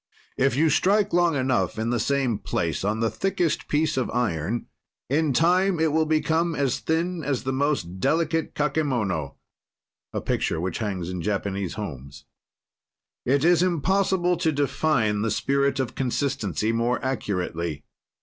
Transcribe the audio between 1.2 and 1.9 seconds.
enough